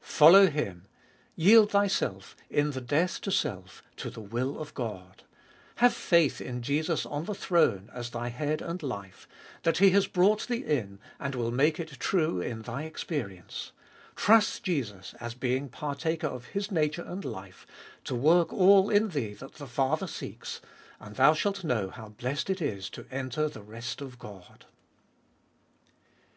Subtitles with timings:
[0.00, 0.88] Follow Him.
[1.36, 5.22] Yield thyself, in the death to self, to the will of God;
[5.76, 9.28] have faith in Jesus on the throne, as thy Head and life,
[9.62, 13.70] that He has brought thee in and will make it true in thy experience;
[14.16, 17.64] trust Jesus, as being partaker of His nature and life,
[18.02, 20.60] to work all in thee that the Father seeks;
[20.98, 24.64] and thou shalt know how blessed it is to enter the rest of God.